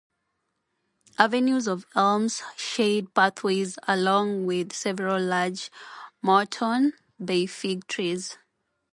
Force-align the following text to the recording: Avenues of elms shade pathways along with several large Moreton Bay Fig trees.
Avenues 1.19 1.67
of 1.67 1.85
elms 1.95 2.41
shade 2.57 3.13
pathways 3.13 3.77
along 3.87 4.47
with 4.47 4.73
several 4.73 5.21
large 5.23 5.69
Moreton 6.23 6.93
Bay 7.23 7.45
Fig 7.45 7.85
trees. 7.85 8.35